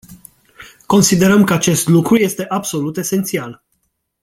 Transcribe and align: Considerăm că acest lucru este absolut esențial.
Considerăm 0.85 1.43
că 1.43 1.53
acest 1.53 1.87
lucru 1.87 2.15
este 2.17 2.45
absolut 2.47 2.97
esențial. 2.97 3.63